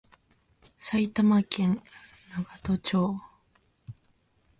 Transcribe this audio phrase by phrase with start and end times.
[0.79, 1.83] 埼玉県
[2.31, 3.21] 長瀞町